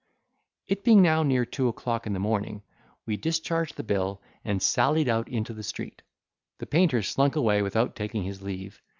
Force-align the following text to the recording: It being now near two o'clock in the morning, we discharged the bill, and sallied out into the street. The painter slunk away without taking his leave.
It 0.65 0.83
being 0.83 1.03
now 1.03 1.21
near 1.21 1.45
two 1.45 1.67
o'clock 1.67 2.07
in 2.07 2.13
the 2.13 2.19
morning, 2.19 2.63
we 3.05 3.17
discharged 3.17 3.77
the 3.77 3.83
bill, 3.83 4.19
and 4.43 4.59
sallied 4.59 5.07
out 5.07 5.29
into 5.29 5.53
the 5.53 5.61
street. 5.61 6.01
The 6.57 6.65
painter 6.65 7.03
slunk 7.03 7.35
away 7.35 7.61
without 7.61 7.95
taking 7.95 8.23
his 8.23 8.41
leave. 8.41 8.81